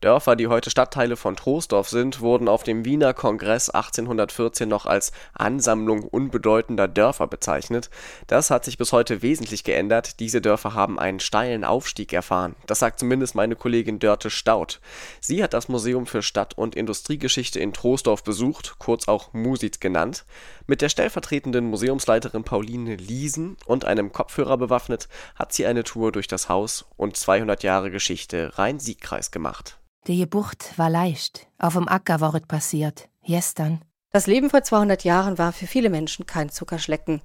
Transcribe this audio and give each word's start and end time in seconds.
Dörfer, 0.00 0.36
die 0.36 0.46
heute 0.46 0.70
Stadtteile 0.70 1.16
von 1.16 1.34
Troisdorf 1.34 1.88
sind, 1.88 2.20
wurden 2.20 2.46
auf 2.46 2.62
dem 2.62 2.84
Wiener 2.84 3.14
Kongress 3.14 3.68
1814 3.68 4.68
noch 4.68 4.86
als 4.86 5.10
Ansammlung 5.34 6.04
unbedeutender 6.04 6.86
Dörfer 6.86 7.26
bezeichnet. 7.26 7.90
Das 8.28 8.52
hat 8.52 8.64
sich 8.64 8.78
bis 8.78 8.92
heute 8.92 9.22
wesentlich 9.22 9.64
geändert. 9.64 10.20
Diese 10.20 10.40
Dörfer 10.40 10.74
haben 10.74 11.00
einen 11.00 11.18
steilen 11.18 11.64
Aufstieg 11.64 12.12
erfahren. 12.12 12.54
Das 12.66 12.78
sagt 12.78 13.00
zumindest 13.00 13.34
meine 13.34 13.56
Kollegin 13.56 13.98
Dörte 13.98 14.30
Staud. 14.30 14.80
Sie 15.20 15.42
hat 15.42 15.52
das 15.52 15.68
Museum 15.68 16.06
für 16.06 16.22
Stadt- 16.22 16.56
und 16.56 16.76
Industriegeschichte 16.76 17.58
in 17.58 17.72
Troisdorf 17.72 18.22
besucht, 18.22 18.76
kurz 18.78 19.08
auch 19.08 19.32
Musit 19.32 19.80
genannt. 19.80 20.26
Mit 20.68 20.80
der 20.80 20.90
stellvertretenden 20.90 21.64
Museumsleiterin 21.64 22.44
Pauline 22.44 22.94
Liesen 22.94 23.56
und 23.66 23.84
einem 23.84 24.12
Kopfhörer 24.12 24.58
bewaffnet 24.58 25.08
hat 25.34 25.52
sie 25.52 25.66
eine 25.66 25.82
Tour 25.82 26.12
durch 26.12 26.28
das 26.28 26.48
Haus 26.48 26.84
und 26.96 27.16
200 27.16 27.64
Jahre 27.64 27.90
Geschichte 27.90 28.56
Rhein-Sieg-Kreis 28.58 29.32
gemacht. 29.32 29.78
Die 30.08 30.16
Geburt 30.16 30.78
war 30.78 30.88
leicht. 30.88 31.48
Auf 31.58 31.74
dem 31.74 31.86
Acker 31.86 32.22
war 32.22 32.34
es 32.34 32.40
passiert. 32.40 33.10
Gestern. 33.24 33.82
Das 34.10 34.26
Leben 34.26 34.48
vor 34.48 34.62
200 34.62 35.04
Jahren 35.04 35.36
war 35.36 35.52
für 35.52 35.66
viele 35.66 35.90
Menschen 35.90 36.24
kein 36.24 36.48
Zuckerschlecken. 36.48 37.20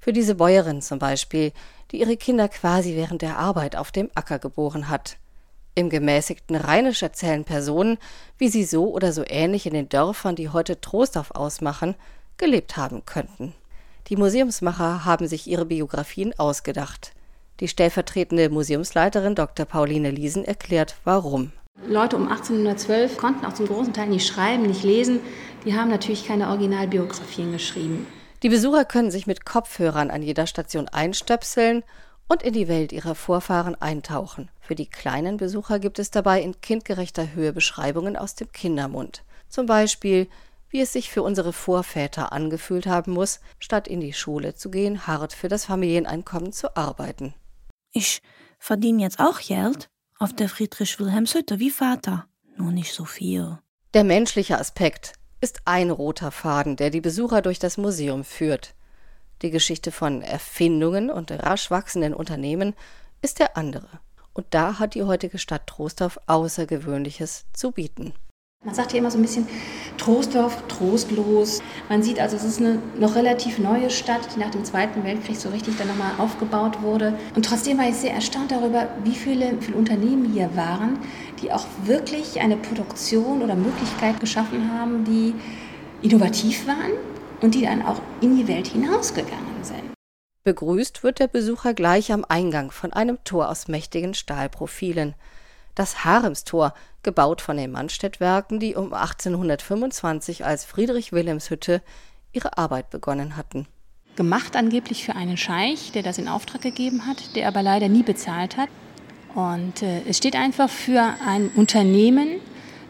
Für 0.00 0.12
diese 0.12 0.34
Bäuerin 0.34 0.82
zum 0.82 0.98
Beispiel, 0.98 1.52
die 1.92 2.00
ihre 2.00 2.16
Kinder 2.16 2.48
quasi 2.48 2.96
während 2.96 3.22
der 3.22 3.38
Arbeit 3.38 3.76
auf 3.76 3.92
dem 3.92 4.10
Acker 4.16 4.40
geboren 4.40 4.88
hat. 4.88 5.16
Im 5.76 5.90
gemäßigten 5.90 6.56
Rheinisch 6.56 7.04
erzählen 7.04 7.44
Personen, 7.44 7.98
wie 8.36 8.48
sie 8.48 8.64
so 8.64 8.92
oder 8.92 9.12
so 9.12 9.22
ähnlich 9.24 9.66
in 9.66 9.74
den 9.74 9.88
Dörfern, 9.88 10.34
die 10.34 10.48
heute 10.48 10.80
Trostorf 10.80 11.30
ausmachen, 11.30 11.94
gelebt 12.36 12.76
haben 12.76 13.04
könnten. 13.06 13.54
Die 14.08 14.16
Museumsmacher 14.16 15.04
haben 15.04 15.28
sich 15.28 15.46
ihre 15.46 15.66
Biografien 15.66 16.36
ausgedacht. 16.36 17.12
Die 17.60 17.68
stellvertretende 17.68 18.50
Museumsleiterin 18.50 19.36
Dr. 19.36 19.66
Pauline 19.66 20.10
Liesen 20.10 20.44
erklärt, 20.44 20.96
warum. 21.04 21.52
Leute 21.86 22.16
um 22.16 22.28
1812 22.28 23.16
konnten 23.16 23.46
auch 23.46 23.54
zum 23.54 23.66
großen 23.66 23.92
Teil 23.92 24.08
nicht 24.08 24.26
schreiben, 24.26 24.64
nicht 24.64 24.82
lesen. 24.82 25.20
Die 25.64 25.74
haben 25.74 25.90
natürlich 25.90 26.26
keine 26.26 26.48
Originalbiografien 26.48 27.52
geschrieben. 27.52 28.06
Die 28.42 28.48
Besucher 28.48 28.84
können 28.84 29.10
sich 29.10 29.26
mit 29.26 29.44
Kopfhörern 29.44 30.10
an 30.10 30.22
jeder 30.22 30.46
Station 30.46 30.88
einstöpseln 30.88 31.82
und 32.28 32.42
in 32.42 32.52
die 32.52 32.68
Welt 32.68 32.92
ihrer 32.92 33.14
Vorfahren 33.14 33.74
eintauchen. 33.80 34.50
Für 34.60 34.74
die 34.74 34.86
kleinen 34.86 35.38
Besucher 35.38 35.78
gibt 35.78 35.98
es 35.98 36.10
dabei 36.10 36.42
in 36.42 36.60
kindgerechter 36.60 37.32
Höhe 37.34 37.52
Beschreibungen 37.52 38.16
aus 38.16 38.34
dem 38.34 38.52
Kindermund. 38.52 39.24
Zum 39.48 39.66
Beispiel, 39.66 40.28
wie 40.70 40.80
es 40.80 40.92
sich 40.92 41.10
für 41.10 41.22
unsere 41.22 41.52
Vorväter 41.52 42.32
angefühlt 42.32 42.86
haben 42.86 43.12
muss, 43.12 43.40
statt 43.58 43.88
in 43.88 44.00
die 44.00 44.12
Schule 44.12 44.54
zu 44.54 44.70
gehen, 44.70 45.06
hart 45.06 45.32
für 45.32 45.48
das 45.48 45.64
Familieneinkommen 45.64 46.52
zu 46.52 46.76
arbeiten. 46.76 47.34
Ich 47.92 48.20
verdiene 48.58 49.02
jetzt 49.02 49.20
auch 49.20 49.40
Geld? 49.40 49.88
Auf 50.18 50.34
der 50.34 50.48
Friedrich-Wilhelms-Hütte 50.48 51.58
wie 51.58 51.70
Vater, 51.70 52.26
nur 52.56 52.72
nicht 52.72 52.92
so 52.92 53.04
viel. 53.04 53.58
Der 53.94 54.04
menschliche 54.04 54.58
Aspekt 54.58 55.12
ist 55.40 55.60
ein 55.64 55.90
roter 55.90 56.30
Faden, 56.30 56.76
der 56.76 56.90
die 56.90 57.00
Besucher 57.00 57.42
durch 57.42 57.58
das 57.58 57.78
Museum 57.78 58.24
führt. 58.24 58.74
Die 59.42 59.50
Geschichte 59.50 59.92
von 59.92 60.22
Erfindungen 60.22 61.10
und 61.10 61.30
rasch 61.30 61.70
wachsenden 61.70 62.12
Unternehmen 62.12 62.74
ist 63.22 63.38
der 63.38 63.56
andere. 63.56 63.88
Und 64.32 64.46
da 64.50 64.78
hat 64.78 64.94
die 64.94 65.04
heutige 65.04 65.38
Stadt 65.38 65.66
Trostorf 65.66 66.18
Außergewöhnliches 66.26 67.46
zu 67.52 67.72
bieten. 67.72 68.14
Man 68.64 68.74
sagt 68.74 68.92
ja 68.92 68.98
immer 68.98 69.10
so 69.10 69.18
ein 69.18 69.22
bisschen 69.22 69.46
Trostdorf, 69.98 70.66
trostlos. 70.66 71.62
Man 71.88 72.02
sieht 72.02 72.18
also, 72.18 72.34
es 72.34 72.42
ist 72.42 72.58
eine 72.58 72.82
noch 72.98 73.14
relativ 73.14 73.60
neue 73.60 73.88
Stadt, 73.88 74.34
die 74.34 74.40
nach 74.40 74.50
dem 74.50 74.64
Zweiten 74.64 75.04
Weltkrieg 75.04 75.36
so 75.36 75.50
richtig 75.50 75.78
dann 75.78 75.86
nochmal 75.86 76.10
aufgebaut 76.18 76.82
wurde. 76.82 77.16
Und 77.36 77.44
trotzdem 77.44 77.78
war 77.78 77.88
ich 77.88 77.94
sehr 77.94 78.12
erstaunt 78.14 78.50
darüber, 78.50 78.88
wie 79.04 79.14
viele, 79.14 79.52
wie 79.60 79.66
viele 79.66 79.76
Unternehmen 79.76 80.32
hier 80.32 80.50
waren, 80.56 80.98
die 81.40 81.52
auch 81.52 81.66
wirklich 81.84 82.40
eine 82.40 82.56
Produktion 82.56 83.42
oder 83.42 83.54
Möglichkeit 83.54 84.18
geschaffen 84.18 84.72
haben, 84.72 85.04
die 85.04 85.34
innovativ 86.02 86.66
waren 86.66 86.92
und 87.40 87.54
die 87.54 87.62
dann 87.62 87.82
auch 87.82 88.00
in 88.20 88.36
die 88.36 88.48
Welt 88.48 88.66
hinausgegangen 88.66 89.62
sind. 89.62 89.92
Begrüßt 90.42 91.04
wird 91.04 91.20
der 91.20 91.28
Besucher 91.28 91.74
gleich 91.74 92.10
am 92.10 92.24
Eingang 92.28 92.72
von 92.72 92.92
einem 92.92 93.22
Tor 93.22 93.50
aus 93.50 93.68
mächtigen 93.68 94.14
Stahlprofilen 94.14 95.14
das 95.78 96.04
Haremstor, 96.04 96.74
gebaut 97.08 97.40
von 97.40 97.56
den 97.56 97.72
Mannstädtwerken, 97.72 98.60
die 98.60 98.74
um 98.74 98.92
1825 98.92 100.44
als 100.44 100.66
Friedrich-Wilhelms-Hütte 100.66 101.80
ihre 102.34 102.58
Arbeit 102.58 102.90
begonnen 102.90 103.34
hatten. 103.34 103.66
Gemacht 104.14 104.54
angeblich 104.56 105.06
für 105.06 105.16
einen 105.16 105.38
Scheich, 105.38 105.90
der 105.92 106.02
das 106.02 106.18
in 106.18 106.28
Auftrag 106.28 106.60
gegeben 106.60 107.06
hat, 107.06 107.34
der 107.34 107.48
aber 107.48 107.62
leider 107.62 107.88
nie 107.88 108.02
bezahlt 108.02 108.58
hat. 108.58 108.68
Und 109.34 109.82
äh, 109.82 110.02
es 110.06 110.18
steht 110.18 110.36
einfach 110.36 110.68
für 110.68 111.14
ein 111.26 111.48
Unternehmen, 111.56 112.42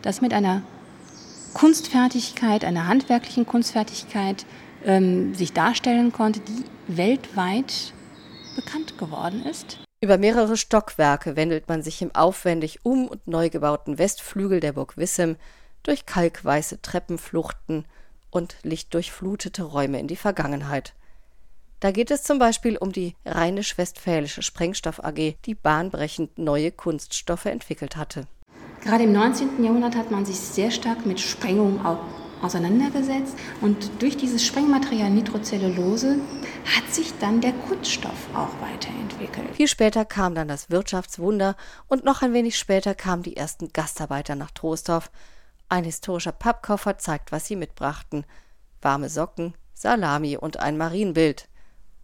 das 0.02 0.20
mit 0.20 0.34
einer 0.34 0.62
Kunstfertigkeit, 1.54 2.64
einer 2.64 2.88
handwerklichen 2.88 3.46
Kunstfertigkeit 3.46 4.46
ähm, 4.84 5.32
sich 5.36 5.52
darstellen 5.52 6.10
konnte, 6.10 6.40
die 6.40 6.64
weltweit 6.88 7.92
bekannt 8.56 8.98
geworden 8.98 9.46
ist. 9.46 9.78
Über 10.00 10.16
mehrere 10.16 10.56
Stockwerke 10.56 11.34
wendelt 11.34 11.68
man 11.68 11.82
sich 11.82 12.00
im 12.02 12.14
aufwendig 12.14 12.84
um- 12.84 13.08
und 13.08 13.26
neu 13.26 13.50
gebauten 13.50 13.98
Westflügel 13.98 14.60
der 14.60 14.72
Burg 14.72 14.96
Wissem 14.96 15.36
durch 15.82 16.06
kalkweiße 16.06 16.80
Treppenfluchten 16.82 17.84
und 18.30 18.56
lichtdurchflutete 18.62 19.64
Räume 19.64 19.98
in 19.98 20.06
die 20.06 20.14
Vergangenheit. 20.14 20.94
Da 21.80 21.90
geht 21.90 22.12
es 22.12 22.22
zum 22.22 22.38
Beispiel 22.38 22.76
um 22.76 22.92
die 22.92 23.16
Rheinisch-Westfälische 23.24 24.42
Sprengstoff 24.42 25.02
AG, 25.02 25.34
die 25.44 25.54
bahnbrechend 25.54 26.38
neue 26.38 26.70
Kunststoffe 26.70 27.46
entwickelt 27.46 27.96
hatte. 27.96 28.28
Gerade 28.82 29.04
im 29.04 29.12
19. 29.12 29.64
Jahrhundert 29.64 29.96
hat 29.96 30.12
man 30.12 30.24
sich 30.24 30.38
sehr 30.38 30.70
stark 30.70 31.06
mit 31.06 31.18
Sprengung 31.18 31.84
auseinandergesetzt 32.42 33.36
und 33.60 33.90
durch 34.00 34.16
dieses 34.16 34.44
Sprengmaterial 34.44 35.10
Nitrocellulose 35.10 36.18
hat 36.76 36.92
sich 36.92 37.12
dann 37.18 37.40
der 37.40 37.52
Kunststoff 37.52 38.28
auch 38.34 38.50
weiterentwickelt. 38.60 39.54
Viel 39.54 39.68
später 39.68 40.04
kam 40.04 40.34
dann 40.34 40.48
das 40.48 40.70
Wirtschaftswunder 40.70 41.56
und 41.86 42.04
noch 42.04 42.22
ein 42.22 42.32
wenig 42.32 42.58
später 42.58 42.94
kamen 42.94 43.22
die 43.22 43.36
ersten 43.36 43.72
Gastarbeiter 43.72 44.34
nach 44.34 44.50
Troisdorf. 44.50 45.10
Ein 45.68 45.84
historischer 45.84 46.32
Pappkoffer 46.32 46.98
zeigt, 46.98 47.32
was 47.32 47.46
sie 47.46 47.56
mitbrachten. 47.56 48.24
Warme 48.80 49.08
Socken, 49.08 49.54
Salami 49.74 50.36
und 50.36 50.60
ein 50.60 50.76
Marienbild. 50.76 51.48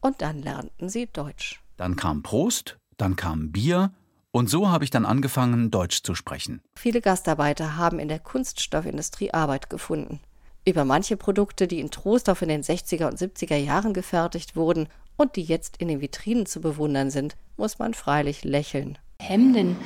Und 0.01 0.21
dann 0.21 0.43
lernten 0.43 0.89
sie 0.89 1.07
Deutsch. 1.07 1.63
Dann 1.77 1.97
kam 1.97 2.23
Prost, 2.23 2.77
dann 2.99 3.17
kam 3.17 3.53
Bier 3.53 3.93
und 4.35 4.51
so 4.51 4.69
habe 4.69 4.83
ich 4.83 4.91
dann 4.91 5.07
angefangen, 5.07 5.71
Deutsch 5.71 6.03
zu 6.03 6.17
sprechen. 6.17 6.61
Viele 6.75 7.01
Gastarbeiter 7.01 7.77
haben 7.77 8.01
in 8.01 8.09
der 8.09 8.19
Kunststoffindustrie 8.19 9.33
Arbeit 9.33 9.71
gefunden. 9.71 10.19
Über 10.67 10.85
manche 10.85 11.17
Produkte, 11.17 11.69
die 11.69 11.79
in 11.79 11.93
Trostorf 11.93 12.43
in 12.43 12.49
den 12.49 12.65
60er 12.65 13.07
und 13.07 13.17
70er 13.17 13.55
Jahren 13.55 13.95
gefertigt 13.95 14.57
wurden 14.57 14.89
und 15.17 15.37
die 15.37 15.45
jetzt 15.45 15.77
in 15.77 15.87
den 15.87 16.01
Vitrinen 16.01 16.47
zu 16.47 16.61
bewundern 16.61 17.11
sind, 17.11 17.37
muss 17.57 17.79
man 17.79 17.95
freilich 17.95 18.43
lächeln. 18.43 18.99
Hemden 19.23 19.77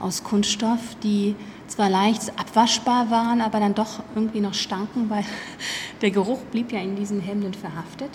aus 0.00 0.22
Kunststoff, 0.22 0.96
die 1.02 1.34
zwar 1.66 1.88
leicht 1.88 2.38
abwaschbar 2.38 3.10
waren, 3.10 3.40
aber 3.40 3.58
dann 3.58 3.74
doch 3.74 4.02
irgendwie 4.14 4.40
noch 4.40 4.52
stanken, 4.52 5.08
weil 5.08 5.24
der 6.02 6.10
Geruch 6.10 6.42
blieb 6.50 6.72
ja 6.72 6.80
in 6.80 6.94
diesen 6.94 7.22
Hemden 7.22 7.54
verhaftet. 7.54 8.10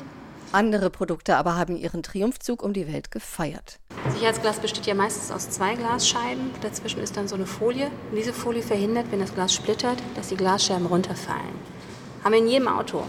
Andere 0.52 0.90
Produkte 0.90 1.38
aber 1.38 1.56
haben 1.56 1.78
ihren 1.78 2.02
Triumphzug 2.02 2.64
um 2.64 2.74
die 2.74 2.92
Welt 2.92 3.12
gefeiert. 3.12 3.80
Sicherheitsglas 4.14 4.60
besteht 4.60 4.88
ja 4.88 4.96
meistens 4.96 5.32
aus 5.32 5.50
zwei 5.52 5.76
Glasscheiben. 5.76 6.50
Dazwischen 6.62 7.02
ist 7.02 7.16
dann 7.18 7.28
so 7.28 7.36
eine 7.36 7.46
Folie. 7.46 7.92
Und 8.10 8.16
diese 8.18 8.34
Folie 8.34 8.64
verhindert, 8.64 9.06
wenn 9.12 9.20
das 9.20 9.36
Glas 9.36 9.54
splittert, 9.54 9.98
dass 10.16 10.30
die 10.30 10.38
Glasscherben 10.38 10.88
runterfallen. 10.88 11.54
Haben 12.24 12.34
wir 12.34 12.40
in 12.40 12.48
jedem 12.48 12.68
Auto. 12.68 13.04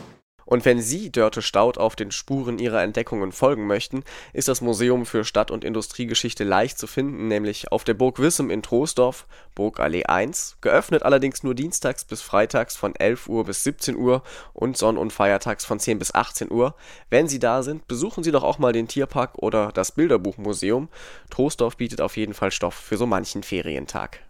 Und 0.50 0.64
wenn 0.64 0.82
Sie 0.82 1.12
Dörte 1.12 1.43
Staud 1.43 1.79
auf 1.79 1.94
den 1.94 2.11
Spuren 2.11 2.58
ihrer 2.58 2.82
Entdeckungen 2.82 3.31
folgen 3.31 3.69
möchten, 3.69 4.02
ist 4.32 4.49
das 4.49 4.61
Museum 4.61 5.06
für 5.06 5.25
Stadt- 5.25 5.52
und 5.52 5.62
Industriegeschichte 5.62 6.43
leicht 6.43 6.76
zu 6.76 6.88
finden, 6.88 7.29
nämlich 7.29 7.70
auf 7.70 7.85
der 7.85 7.94
Burg 7.94 8.19
Wissem 8.19 8.50
in 8.50 8.61
Troisdorf, 8.61 9.29
Burgallee 9.55 10.06
1, 10.06 10.56
geöffnet 10.61 11.05
allerdings 11.05 11.44
nur 11.44 11.55
dienstags 11.55 12.05
bis 12.05 12.20
freitags 12.20 12.75
von 12.75 12.97
11 12.97 13.29
Uhr 13.29 13.44
bis 13.44 13.62
17 13.62 13.94
Uhr 13.94 14.25
und 14.52 14.76
sonn- 14.76 14.99
und 14.99 15.12
feiertags 15.12 15.64
von 15.64 15.79
10 15.79 16.00
bis 16.00 16.12
18 16.12 16.50
Uhr. 16.50 16.75
Wenn 17.11 17.29
Sie 17.29 17.38
da 17.38 17.62
sind, 17.62 17.87
besuchen 17.87 18.25
Sie 18.25 18.32
doch 18.32 18.43
auch 18.43 18.58
mal 18.58 18.73
den 18.73 18.88
Tierpark 18.88 19.38
oder 19.38 19.70
das 19.70 19.93
Bilderbuchmuseum. 19.93 20.88
Troisdorf 21.31 21.76
bietet 21.76 22.00
auf 22.00 22.17
jeden 22.17 22.35
Fall 22.35 22.50
Stoff 22.50 22.75
für 22.75 22.97
so 22.97 23.06
manchen 23.06 23.44
Ferientag. 23.44 24.20